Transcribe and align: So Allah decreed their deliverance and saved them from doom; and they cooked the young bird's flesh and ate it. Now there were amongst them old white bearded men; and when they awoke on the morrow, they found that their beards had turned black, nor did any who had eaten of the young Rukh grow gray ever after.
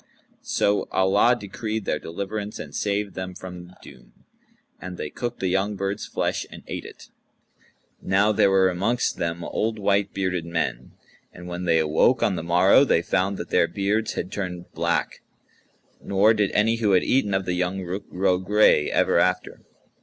So 0.41 0.87
Allah 0.91 1.37
decreed 1.39 1.85
their 1.85 1.99
deliverance 1.99 2.57
and 2.57 2.73
saved 2.73 3.13
them 3.13 3.35
from 3.35 3.75
doom; 3.83 4.25
and 4.79 4.97
they 4.97 5.11
cooked 5.11 5.39
the 5.41 5.47
young 5.47 5.75
bird's 5.75 6.07
flesh 6.07 6.43
and 6.49 6.63
ate 6.65 6.85
it. 6.85 7.09
Now 8.01 8.31
there 8.31 8.49
were 8.49 8.69
amongst 8.71 9.17
them 9.17 9.43
old 9.43 9.77
white 9.77 10.11
bearded 10.11 10.43
men; 10.43 10.93
and 11.31 11.45
when 11.47 11.65
they 11.65 11.77
awoke 11.77 12.23
on 12.23 12.35
the 12.35 12.41
morrow, 12.41 12.83
they 12.83 13.03
found 13.03 13.37
that 13.37 13.51
their 13.51 13.67
beards 13.67 14.13
had 14.13 14.31
turned 14.31 14.71
black, 14.73 15.21
nor 16.03 16.33
did 16.33 16.49
any 16.53 16.77
who 16.77 16.93
had 16.93 17.03
eaten 17.03 17.35
of 17.35 17.45
the 17.45 17.53
young 17.53 17.83
Rukh 17.83 18.09
grow 18.09 18.39
gray 18.39 18.89
ever 18.89 19.19
after. 19.19 19.59